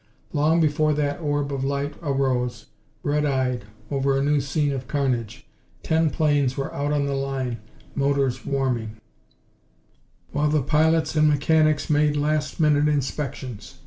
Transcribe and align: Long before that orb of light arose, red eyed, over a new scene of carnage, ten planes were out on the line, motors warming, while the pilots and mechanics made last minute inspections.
Long 0.33 0.59
before 0.59 0.93
that 0.95 1.19
orb 1.21 1.53
of 1.53 1.63
light 1.63 1.93
arose, 2.01 2.65
red 3.03 3.23
eyed, 3.23 3.65
over 3.91 4.17
a 4.17 4.23
new 4.23 4.41
scene 4.41 4.71
of 4.71 4.87
carnage, 4.87 5.45
ten 5.83 6.09
planes 6.09 6.57
were 6.57 6.73
out 6.73 6.91
on 6.91 7.05
the 7.05 7.13
line, 7.13 7.59
motors 7.93 8.43
warming, 8.43 8.97
while 10.31 10.49
the 10.49 10.63
pilots 10.63 11.15
and 11.15 11.29
mechanics 11.29 11.87
made 11.87 12.17
last 12.17 12.59
minute 12.59 12.87
inspections. 12.87 13.75